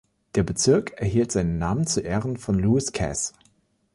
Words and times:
Der 0.33 0.41
Bezirk 0.41 0.93
erhielt 0.99 1.31
seinen 1.31 1.59
Namen 1.59 1.85
zu 1.85 1.99
Ehren 2.01 2.35
von 2.37 2.57
Lewis 2.57 2.91
Cass. 2.91 3.33